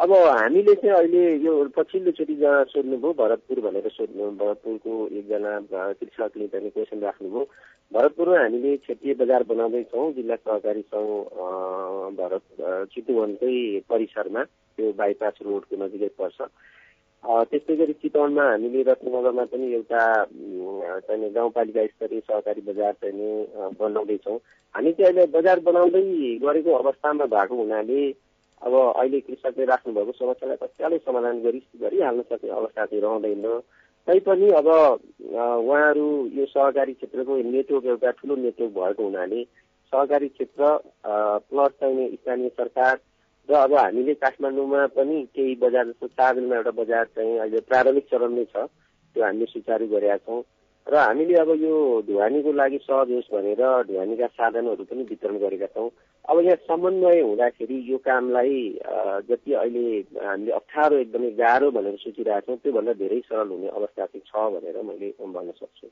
[0.01, 5.51] अब हामीले चाहिँ अहिले यो पछिल्लोचोटि जहाँ सोध्नुभयो भरतपुर भनेर सोध्नु भरतपुरको एकजना
[6.01, 7.43] कृषकले चाहिँ क्वेसन राख्नुभयो।
[7.93, 11.09] भरतपुरमा हामीले क्षेत्रीय बजार बनाउँदैछौँ जिल्ला सहकारी सङ्घ
[12.17, 12.43] भरत
[12.93, 13.53] चितुवनकै
[13.89, 16.41] परिसरमा त्यो बाइपास रोडको नजिकै पर्छ।
[17.53, 20.01] त्यस्तै गरी चितवनमा हामीले रत्नगरमा पनि एउटा
[21.05, 24.37] चाहिँ गाउँपालिका स्तरीय सहकारी बजार चाहिँ बनाउँदैछौँ।
[24.75, 26.03] हामी चाहिँ अहिले बजार बनाउँदै
[26.43, 28.01] गरेको अवस्थामा भएको हुनाले
[28.63, 33.47] अब अहिले कृषकले राख्नुभएको समस्यालाई तत्कालै समाधान गरि गरिहाल्न सक्ने अवस्था चाहिँ रहँदैन।
[34.07, 39.43] तैपनि अब उहाँहरू यो सहकारी क्षेत्रको नेटवर्क एउटा ठुलो नेटवर्क भएको हुनाले
[39.93, 40.77] सहकारी क्षेत्र
[41.49, 42.99] प्लस चाहिँ स्थानीय सरकार
[43.49, 48.45] र अब हामीले काठमाडौँमा पनि केही बजार जस्तो चाबेलमा एउटा बजार चाहिँ अहिले प्रारम्भिक चरणमै
[48.45, 50.41] छ त्यो हामीले सुचारू गरेका छौँ।
[50.87, 51.75] र हामीले अब यो
[52.07, 55.89] ढुवानीको लागि सहज होस् भनेर ढुवानीका साधनहरू पनि वितरण गरेका छौँ।
[56.29, 58.59] अब यहाँ समन्वय हुँदाखेरि यो कामलाई
[59.27, 59.83] जति अहिले
[60.23, 64.81] हामीले अप्ठ्यारो एकदमै गाह्रो भनेर सोचिरहेको छौँ त्योभन्दा धेरै सरल हुने अवस्था चाहिँ छ भनेर
[64.87, 65.87] मैले भन्न सक्छु।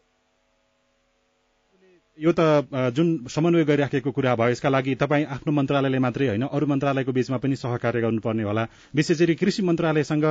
[2.20, 6.66] यो त जुन समन्वय गरिराखेको कुरा भयो यसका लागि तपाईँ आफ्नो मन्त्रालयले मात्रै होइन अरू
[6.68, 10.26] मन्त्रालयको बीचमा पनि सहकार्य गर्नुपर्ने होला। विशेष गरी कृषि मन्त्रालयसँग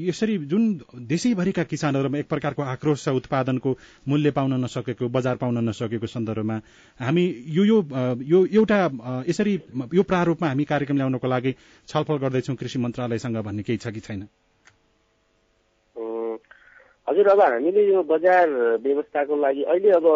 [0.00, 0.64] यसरी जुन
[1.06, 3.76] देशैभरिका किसानहरूमा एक प्रकारको आक्रोश छ उत्पादनको
[4.08, 6.60] मूल्य पाउन नसकेको बजार पाउन नसकेको सन्दर्भमा
[7.00, 7.64] हामी यो
[8.26, 8.78] यो एउटा
[9.28, 9.54] यसरी
[9.94, 11.54] यो प्रारूपमा हामी कार्यक्रम ल्याउनको लागि
[11.88, 14.26] छलफल गर्दैछौँ कृषि मन्त्रालयसँग भन्ने केही छ कि छैन?
[17.10, 18.48] हजुर अब हामीले यो बजार
[18.82, 20.06] व्यवस्थाको लागि अहिले अब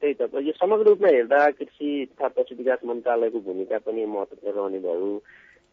[0.00, 4.78] त्यही त यो समग्र रूपमा हेर्दा कृषि तथा पशु विकास मन्त्रालयको भूमिका पनि महत्त्वपूर्ण रहने
[4.82, 5.10] भयो।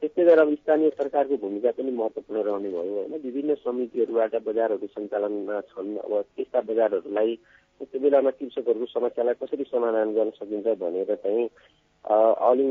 [0.01, 3.13] त्यस्तै गरेर अब स्थानीय सरकारको भूमिका पनि महत्त्वपूर्ण रहने भयो होइन?
[3.25, 5.33] विभिन्न समितिहरूबाट बजारहरू सञ्चालन
[5.73, 7.35] छन् अब त्यस्ता बजारहरूलाई
[7.81, 11.49] त्यो बेलामा कृषकहरूको समस्यालाई कसरी समाधान गर्न सकिन्छ भनेर चाहिँ
[12.05, 12.65] अरू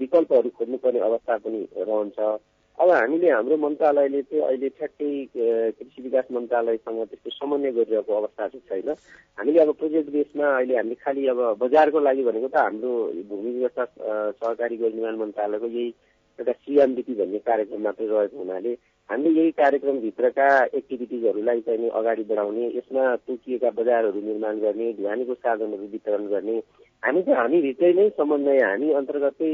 [0.00, 2.18] विकल्पहरू खोज्नुपर्ने अवस्था पनि रहन्छ।
[2.80, 5.08] अब हामीले हाम्रो मन्त्रालयले चाहिँ अहिले ठ्याक्कै
[5.76, 8.88] कृषि विकास मन्त्रालयसँग त्यस्तो समन्वय गरिरहेको अवस्था चाहिँ छैन।
[9.38, 12.92] हामीले अब प्रोजेक्ट बेसमा अहिले हामीले खालि अब बजारको लागि भनेको त हाम्रो
[13.28, 13.84] भूमि व्यवस्था
[14.40, 15.88] सहकारी गरी निर्माण मन्त्रालयको यही
[16.38, 18.72] एउटा सिएमडिपी भन्ने कार्यक्रम मात्रै रहेको हुनाले
[19.10, 20.48] हामीले यही कार्यक्रमभित्रका
[20.80, 26.56] एक्टिभिटिजहरूलाई चाहिँ अगाडि बढाउने यसमा तोकिएका बजारहरू निर्माण गर्ने ढुवानीको साधनहरू वितरण गर्ने
[27.02, 29.50] हामी चाहिँ हामीभित्रै नै समन्वय हामी अन्तर्गतै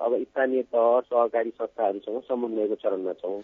[0.00, 3.40] अब स्थानीय तह सहकारी संस्थाहरूसँग समन्वयको चरणमा छौँ।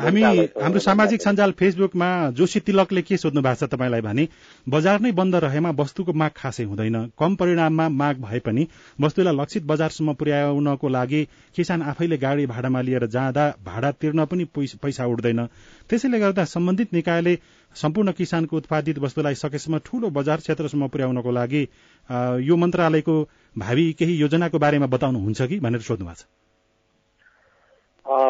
[0.00, 0.22] हामी
[0.56, 4.24] हाम्रो सामाजिक सञ्जाल फेसबुकमा जोशी तिलकले के सोध्नु भएको छ तपाईँलाई भने
[4.66, 8.66] बजार नै बन्द रहेमा वस्तुको माग खासै हुँदैन। कम परिणाममा माग भए पनि
[9.04, 11.22] वस्तुलाई लक्षित बजारसम्म पुर्याउनको लागि
[11.56, 15.44] किसान आफैले गाडी भाडामा लिएर जाँदा भाडा तिर्न पनि पैसा उठ्दैन।
[15.90, 17.34] त्यसैले गर्दा सम्बन्धित निकायले
[17.74, 21.62] सम्पूर्ण किसानको उत्पादित वस्तुलाई सकेसम्म ठूलो बजार क्षेत्रसम्म पुर्याउनको लागि
[22.48, 23.16] यो मन्त्रालयको
[23.56, 26.24] भावी केही योजनाको बारेमा बताउनुहुन्छ कि भनेर सोध्नु भएको छ।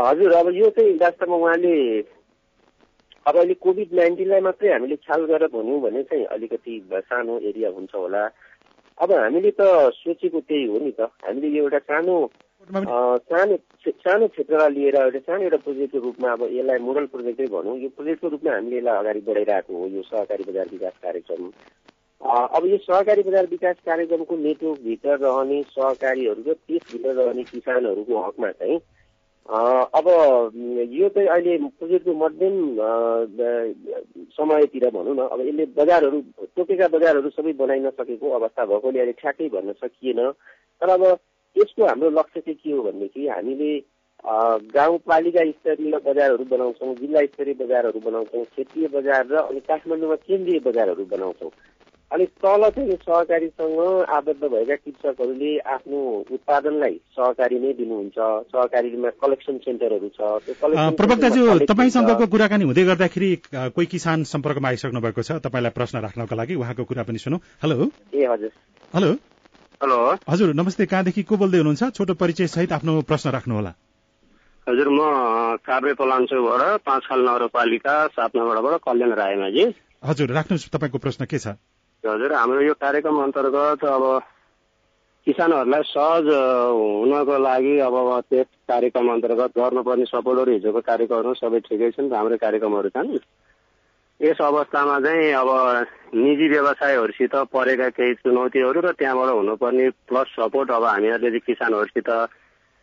[0.09, 1.75] हजुर अब यो चाहिँ वास्तवमा उहाँले
[3.27, 7.95] अब अहिले कोभिड नाइन्टिनलाई मात्रै हामीले ख्याल गरेर भन्यौँ भने चाहिँ अलिकति सानो एरिया हुन्छ
[7.95, 8.23] होला।
[8.99, 9.63] अब हामीले त
[9.95, 12.15] सोचेको त्यही हो नि त। हामीले एउटा सानो
[12.65, 17.89] सानो सानो क्षेत्रलाई लिएर एउटा सानो एउटा प्रोजेक्टको रूपमा अब यसलाई मोडल प्रोजेक्टै भनौँ। यो
[17.97, 21.51] प्रोजेक्टको रूपमा हामीले यसलाई अगाडि बढाइरहेको हो यो सहकारी बजार विकास कार्यक्रम।
[22.21, 28.81] अब यो सहकारी बजार विकास कार्यक्रमको नेटवर्कभित्र रहने सहकारीहरू र त्यसभित्र रहने किसानहरूको हकमा चाहिँ
[29.47, 30.07] अब
[30.91, 32.57] यो चाहिँ अहिले प्रोजेक्टको मध्यम
[34.33, 36.21] समयतिर भनौँ न अब यसले बजारहरू
[36.57, 40.21] तोकेका बजारहरू सबै बनाइ नसकेको अवस्था भएकोले अहिले ठ्याक्कै भन्न सकिएन।
[40.83, 41.03] तर अब
[41.57, 43.71] यसको हाम्रो लक्ष्य चाहिँ के हो भनेदेखि हामीले
[44.75, 51.05] गाउँपालिका स्तरीय बजारहरू बनाउँछौँ जिल्ला स्तरीय बजारहरू बनाउँछौँ क्षेत्रीय बजार र अनि काठमाडौँमा केन्द्रीय बजारहरू
[51.11, 51.51] बनाउँछौँ।
[52.11, 53.79] अनि तल चाहिँ सहकारीसँग
[54.17, 55.99] आबद्ध भएका कृषकहरूले आफ्नो
[56.33, 58.19] उत्पादनलाई सहकारी नै दिनुहुन्छ
[58.55, 60.21] सहकारीमा कलेक्सन सेन्टरहरू छ
[61.01, 63.31] प्रवक्ताज्यू तपाईँसँगको कुराकानी हुँदै गर्दाखेरि
[63.75, 67.91] कोही किसान सम्पर्कमा आइसक्नु भएको छ तपाईँलाई प्रश्न राख्नको लागि उहाँको कुरा पनि सुनौ। हेलो?
[68.15, 68.53] ए हजुर।
[68.95, 69.11] हेलो?
[69.81, 69.97] हेलो।
[70.29, 71.89] हजुर नमस्ते कहाँदेखि को बोल्दै हुनुहुन्छ?
[71.97, 73.73] छोटो परिचय सहित आफ्नो प्रश्न राख्नुहोला।
[74.67, 75.01] हजुर म
[75.61, 79.65] काभ्रे पलाञ्चोबाट पाँच खाल नगरपालिका सात नम्बरबाट कल्याण रायमाझी
[80.03, 81.47] हजुर राख्नुहोस् तपाईँको प्रश्न के छ?
[82.05, 84.05] हजुर हाम्रो यो कार्यक्रम अन्तर्गत अब
[85.27, 87.97] किसानहरूलाई सहज हुनको लागि अब
[88.33, 93.13] त्यस कार्यक्रम अन्तर्गत गर्नुपर्ने सपोर्टहरू हिजोको कार्यक्रमहरू सबै ठिकै छन् राम्रै कार्यक्रमहरू छन्।
[94.21, 95.49] यस अवस्थामा चाहिँ अब
[96.17, 102.09] निजी व्यवसायहरूसित परेका केही चुनौतीहरू र त्यहाँबाट हुनुपर्ने प्लस सपोर्ट अब हामीहरूले चाहिँ किसानहरूसित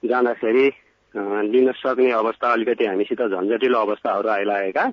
[0.03, 0.65] जाँदाखेरि
[1.49, 4.85] लिन सक्ने अवस्था अलिकति हामीसित झन्झटिलो अवस्थाहरू आइलागेका।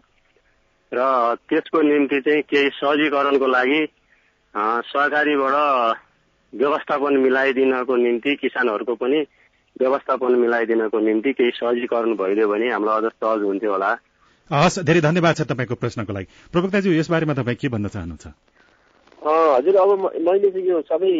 [0.93, 1.01] र
[1.45, 3.81] त्यसको निम्ति चाहिँ केही सहजीकरणको लागि
[4.89, 5.55] सरकारीबाट
[6.53, 9.21] व्यवस्थापन मिलाइदिनको निम्ति किसानहरूको पनि
[9.77, 13.93] व्यवस्थापन मिलाइदिनको निम्ति केही सहजीकरण भइदियो भने हामीलाई अझ सहज हुन्थ्यो होला।
[14.51, 18.27] हस् धेरै धन्यवाद छ तपाईँको प्रश्नको लागि। प्रवक्ताज्यू यसबारेमा तपाईँ के भन्न चाहनुहुन्छ?
[19.23, 21.11] हजुर अब मैले चाहिँ यो सबै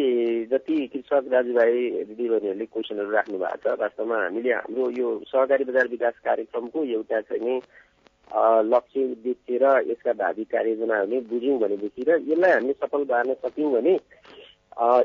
[0.51, 1.71] जति कृषक दाजुभाइ
[2.09, 7.43] दिदीबहिनीहरूले क्वेसनहरू राख्नु भएको छ वास्तवमा हामीले हाम्रो यो सहकारी बजार विकास कार्यक्रमको एउटा चाहिँ
[7.45, 7.55] नै
[8.67, 13.93] लक्ष्य उद्देश्य र यसका भावी कार्ययोजनाहरू बुझ्यौँ भनेदेखि र यसलाई हामीले सफल पार्न सक्यौँ भने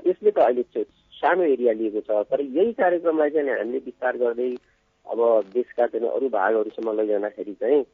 [0.03, 0.85] यसले त अहिले
[1.15, 4.51] सानो एरिया लिएको छ तर यही कार्यक्रमलाई चाहिँ हामीले विस्तार गर्दै
[5.07, 5.23] अब
[5.55, 7.85] देशका चाहिँ अरू भागहरूसम्म लैजाँदाखेरि चाहिँ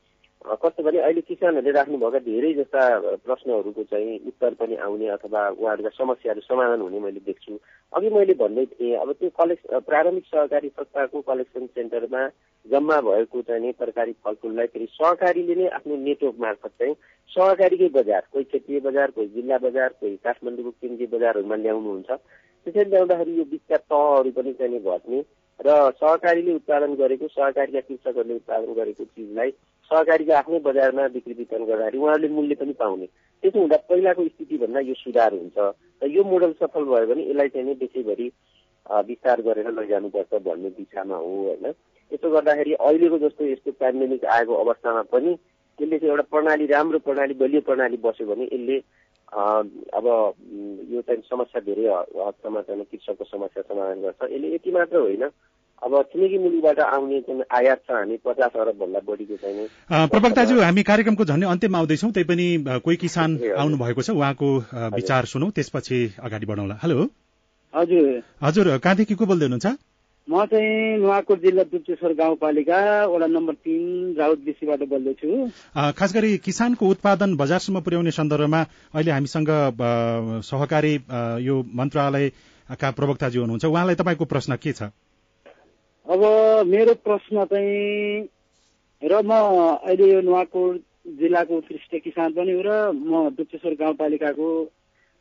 [0.42, 2.83] कस्तो भने अहिले किसानहरूले राख्नुभएका धेरै जस्ता
[3.22, 7.59] प्रश्नहरूको चाहिँ उत्तर पनि आउने अथवा उहाँहरूका समस्याहरू समाधान हुने मैले देख्छु।
[7.92, 12.22] अघि मैले भन्दै थिएँ अब त्यो कलेक्स प्रारम्भिक सहकारी संस्थाको कलेक्सन सेन्टरमा
[12.66, 16.94] जम्मा भएको चाहिँ तरकारी फलफुललाई फेरि सहकारीले नै आफ्नो नेटवर्क मार्फत चाहिँ
[17.31, 23.38] सहकारीकै बजार कोही क्षेत्रीय बजार कोही जिल्ला बजार कोही काठमाडौँको केन्द्रीय बजारहरूमा ल्याउनुहुन्छ। त्यसरी ल्याउँदाखेरि
[23.38, 25.20] यो बिचका तहहरू पनि चाहिँ घट्ने
[25.61, 29.50] र सहकारीले उत्पादन गरेको सहकारीका कृषकहरूले उत्पादन गरेको चिजलाई
[29.92, 33.07] सहकारीको आफ्नै बजारमा बिक्री वितरण गर्दाखेरि उहाँहरूले मूल्य पनि पाउने।
[33.42, 35.59] त्यसो हुँदा पहिलाको स्थितिभन्दा यो सुधार हुन्छ
[36.02, 38.26] र यो मोडल सफल भयो भने यसलाई चाहिँ नै देशैभरि
[39.09, 41.66] विस्तार गरेर लैजानुपर्छ भन्ने दिशामा हो होइन।
[42.11, 45.31] यसो गर्दाखेरि अहिलेको जस्तो यस्तो पेन्डेमिक आएको अवस्थामा पनि
[45.78, 48.76] यसले चाहिँ एउटा प्रणाली राम्रो प्रणाली बलियो प्रणाली बस्यो भने यसले
[49.33, 50.07] अब
[50.92, 55.24] यो चाहिँ समस्या धेरै हदसम्म चाहिँ कृषकको समस्या समाधान गर्छ। यसले यति मात्र होइन
[55.83, 59.66] अब छिमेकी मुलुकबाट आउने जुन आयात छ हामी पचास अरब भन्दा बढीको चाहिँ
[60.09, 62.47] प्रवक्ताज्यू हामी कार्यक्रमको झन्डै अन्त्यमा आउँदैछौँ त्यही पनि
[62.85, 64.49] कोही किसान आउनु भएको छ उहाँको
[64.95, 67.09] विचार सुनौ त्यसपछि अगाडि बढाउँला हेलो।
[67.75, 69.66] हजुर। हजुर कहाँदेखि को बोल्दै हुनुहुन्छ?
[70.29, 72.79] म चाहिँ नुवाकोट जिल्ला दुप्चेश्वर गाउँपालिका
[73.11, 75.29] वडा नम्बर तिन राउत बेसीबाट बोल्दैछु।
[75.99, 78.61] खास गरी किसानको उत्पादन बजारसम्म पुर्याउने सन्दर्भमा
[78.95, 79.51] अहिले हामीसँग
[80.47, 80.95] सहकारी
[81.42, 84.95] यो मन्त्रालयका प्रवक्ताजी हुनुहुन्छ। उहाँलाई तपाईँको प्रश्न के छ?
[86.07, 86.23] अब
[86.67, 88.29] मेरो प्रश्न चाहिँ
[89.03, 89.33] र म
[89.87, 90.81] अहिले यो नुवाकोट
[91.19, 94.49] जिल्लाको उत्कृष्ट किसान पनि हो र म दुप्चेश्वर गाउँपालिकाको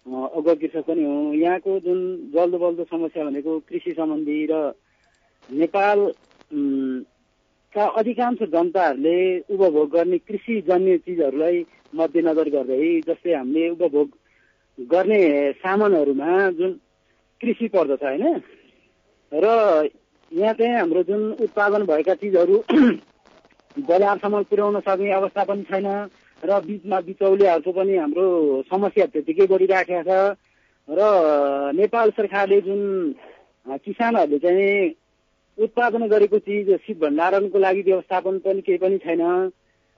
[0.06, 2.00] अगुवा कृषक पनि हो। यहाँको जुन
[2.34, 4.74] जल्दो बल्दो समस्या भनेको कृषि सम्बन्धी र
[5.50, 6.00] नेपाल
[7.74, 9.17] का अधिकांश जनताहरूले
[9.54, 11.65] उपभोग गर्ने कृषिजन्य चिजहरूलाई
[11.96, 14.10] मध्यनजर गर्दै जस्तै हामीले उपभोग
[14.78, 15.22] गर्ने
[15.62, 16.72] सामानहरूमा जुन
[17.41, 18.41] कृषि पर्दछ होइन?
[19.32, 19.46] र
[20.32, 22.58] यहाँ चाहिँ हाम्रो जुन उत्पादन भएका चिजहरू
[23.82, 25.88] बजारसम्म पुर्याउन सक्ने अवस्था पनि छैन
[26.44, 28.26] र बिचमा बिचौलियाहरूको पनि हाम्रो
[28.65, 30.39] समस्या त्यतिकै बढिराखेको छ
[30.88, 31.02] र
[31.76, 32.82] नेपाल सरकारले जुन
[33.82, 34.96] किसानहरूले चाहिँ
[35.58, 39.22] उत्पादन गरेको चिज शीत भण्डारणको लागि व्यवस्थापन पनि केही पनि छैन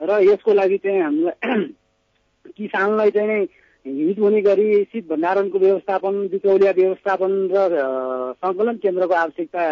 [0.00, 1.64] र यसको लागि चाहिँ हामीलाई
[2.58, 3.40] किसानलाई चाहिँ
[3.86, 7.66] हित हुने गरी शीत भण्डारणको व्यवस्थापन बिचौलिया व्यवस्थापन र
[8.36, 9.64] सङ्कलन केन्द्रको आवश्यकता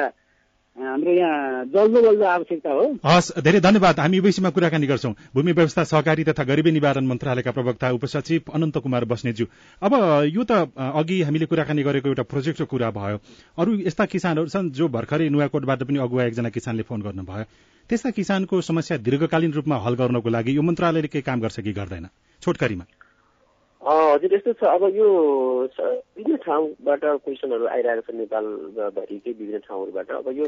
[0.76, 5.85] हाम्रो यहाँ जल्दो आवश्यकता हो। हस् धेरै धन्यवाद। हामी यो विषयमा कुराकानी गर्छौं। भूमि व्यवस्था
[5.85, 9.46] सहकारी तथा गरिबी निवारण मन्त्रालयका प्रवक्ता उपसचिव अनन्त कुमार बस्नेज्यू
[9.82, 9.92] अब
[10.32, 13.20] यो त अघि हामीले कुराकानी गरेको एउटा प्रोजेक्टको कुरा भयो।
[13.58, 17.44] अरू यस्ता किसानहरू छन् जो भर्खरै नुवाकोटबाट पनि अगुवा एकजना किसानले फोन गर्नुभयो।
[17.90, 22.08] त्यस्ता किसानको समस्या दीर्घकालीन रूपमा हल गर्नको लागि यो मन्त्रालयले केही काम गर्छ कि गर्दैन?
[22.42, 22.85] छोटकरीमा।
[23.83, 25.09] हजुर यस्तो छ। अब यो
[26.16, 30.47] विभिन्न ठाउँबाट क्वेसनहरू आइरहेको छ नेपालभरिकै विभिन्न ठाउँहरूबाट। अब यो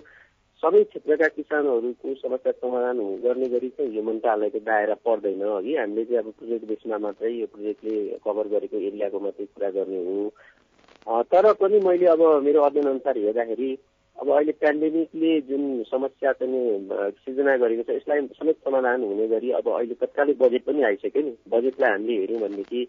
[0.63, 6.19] सबै क्षेत्रका किसानहरूको समस्या समाधान गर्ने गरी चाहिँ यो मन्त्रालयको दायरा पर्दैन अघि। हामीले चाहिँ
[6.23, 11.79] अब प्रोजेक्ट बेसमा मात्रै यो प्रोजेक्टले कभर गरेको एरियाको मात्रै कुरा गर्ने हो। तर पनि
[11.85, 13.71] मैले अब मेरो अध्ययन अनुसार हेर्दाखेरि
[14.17, 16.87] अब अहिले पेन्डेमिकले जुन समस्या चाहिँ
[17.19, 21.35] सिर्जना गरेको छ यसलाई समेत समाधान हुने गरी अब अहिले तत्कालै बजेट पनि आइसक्यो नि।
[21.51, 22.87] बजेटलाई हामीले हेऱ्यौँ भनेदेखि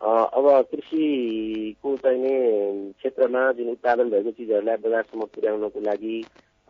[0.00, 2.32] अब कृषिको चाहिने
[2.92, 6.16] क्षेत्रमा जुन उत्पादन भएको चिजहरूलाई बजारसम्म पुर्याउनको लागि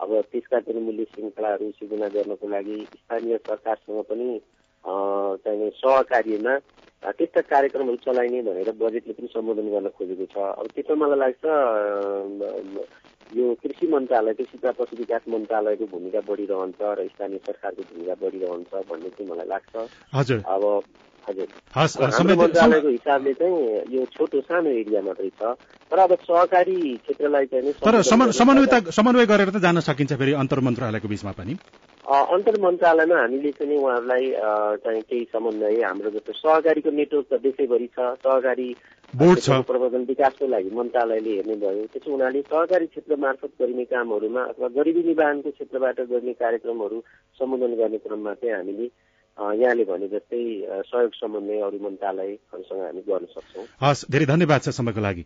[0.01, 4.29] अब त्यसका पनि मूल्य श्रृङ्खलाहरू सिर्जना गर्नको लागि स्थानीय सरकारसँग पनि
[4.85, 6.55] चाहिने सहकार्यमा
[7.19, 11.45] त्यस्ता कार्यक्रमहरू चलाइने भनेर बजेटले पनि सम्बोधन गर्न खोजेको छ। अब त्यसमा मलाई लाग्छ
[13.37, 18.71] यो कृषि मन्त्रालय कृषि तथा पशु विकास मन्त्रालयको भूमिका बढिरहन्छ र स्थानीय सरकारको भूमिका बढिरहन्छ
[18.91, 19.75] भन्ने चाहिँ मलाई लाग्छ।
[20.15, 20.63] हजुर। अब
[21.29, 25.55] हजुर। मन्त्रालयको हिसाबले चाहिँ यो छोटो सानो एरिया मात्रै छ।
[25.91, 31.09] तर अब सहकारी क्षेत्रलाई चाहिँ तर समन्वयता समन्वय गरेर त जान सकिन्छ फेरि अन्तर मन्त्रालयको
[31.09, 31.55] बिचमा पनि।
[32.07, 34.25] अन्तर मन्त्रालयमा हामीले चाहिँ उहाँहरूलाई
[34.83, 38.69] चाहिँ केही समन्वय हाम्रो जस्तो सहकारीको नेटवर्क त देशैभरि छ। सहकारी
[39.15, 44.43] बोर्ड छ। प्रबन्धन विकासको लागि मन्त्रालयले हेर्ने भयो। त्यसो हुनाले सहकारी क्षेत्र मार्फत गरिने कामहरूमा
[44.51, 46.99] अथवा गरिबी निवारणको क्षेत्रबाट गर्ने कार्यक्रमहरू
[47.41, 48.87] सम्बोधन गर्ने क्रममा चाहिँ हामीले
[49.39, 50.43] यहाँले भने जस्तै
[50.83, 55.25] सहयोग समन्वय अरू मन्त्रालयहरूसँग हामी गर्न सक्छौँ। हस् धेरै धन्यवाद छ समयको लागि।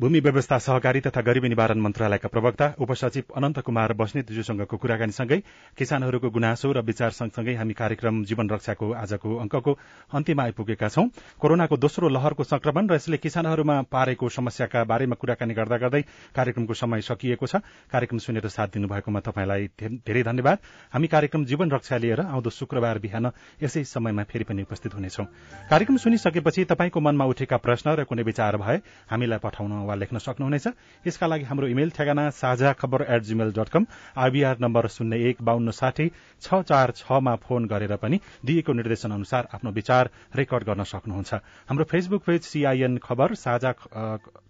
[0.00, 5.38] भूमि व्यवस्था सहकारी तथा गरिबी निवारण मन्त्रालयका प्रवक्ता उपसचिव अनन्त कुमार बस्नेतज्यूसँगको कुराकानीसँगै
[5.78, 9.72] किसानहरूको गुनासो र विचार सँगसँगै हामी कार्यक्रम जीवन रक्षाको आजको अंकको
[10.10, 11.06] अन्त्यमा आइपुगेका छौं।
[11.38, 16.02] कोरोनाको दोस्रो लहरको संक्रमण र यसले किसानहरूमा पारेको समस्याका बारेमा कुराकानी गर्दा गर्दै
[16.34, 20.58] कार्यक्रमको समय सकिएको छ। कार्यक्रम सुनेर साथ दिनुभएकोमा तपाईँलाई धेरै धन्यवाद।
[20.90, 23.30] हामी कार्यक्रम जीवन रक्षा लिएर आउँदो शुक्रबार बिहान
[23.62, 25.26] यसै समयमा फेरि पनि उपस्थित हुनेछौं।
[25.70, 28.76] कार्यक्रम सुनिसकेपछि तपाईँको मनमा उठेका प्रश्न र कुनै विचार भए
[29.06, 30.66] हामीलाई पठाउन वा लेख्न सक्नुहुनेछ।
[31.04, 35.42] यसका लागि हाम्रो इमेल ठेगाना Sajha Khabar at Gmail dot com IBR number शून्य एक
[35.42, 36.10] बान्न साठी
[36.42, 41.34] छ चार छमा फोन गरेर पनि दिएको निर्देशन अनुसार आफ्नो विचार रेकर्ड गर्न सक्नुहुन्छ।
[41.68, 43.72] हाम्रो फेसबुक पेज सीआईएन खबर साझा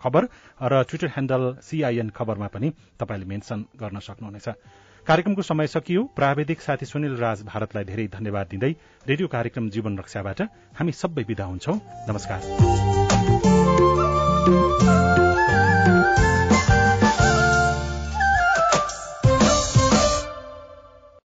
[0.01, 0.23] खबर
[0.63, 4.49] र ट्विटर ह्याण्डल सीआईएन खबरमा पनि तपाईँले मेन्सन गर्न सक्नुहुनेछ।
[5.07, 8.73] कार्यक्रमको समय सकियो। प्राविधिक साथी सुनिल राज भारतलाई धेरै धन्यवाद दिँदै
[9.05, 10.41] रेडियो कार्यक्रम जीवन रक्षाबाट
[10.81, 11.75] हामी सबै विदा हुन्छौ।
[12.09, 13.04] नमस्कार।